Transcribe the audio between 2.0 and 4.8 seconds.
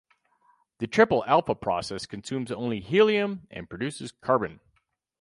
consumes only helium, and produces carbon.